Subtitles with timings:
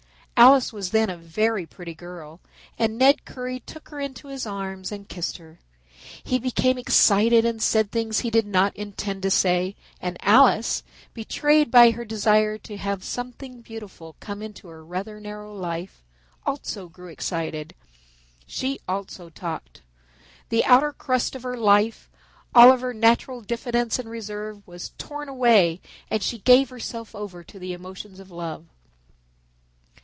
[0.43, 2.41] Alice was then a very pretty girl
[2.75, 5.59] and Ned Currie took her into his arms and kissed her.
[6.23, 10.81] He became excited and said things he did not intend to say and Alice,
[11.13, 16.01] betrayed by her desire to have something beautiful come into her rather narrow life,
[16.43, 17.75] also grew excited.
[18.47, 19.83] She also talked.
[20.49, 22.09] The outer crust of her life,
[22.55, 27.43] all of her natural diffidence and reserve, was torn away and she gave herself over
[27.43, 28.65] to the emotions of love.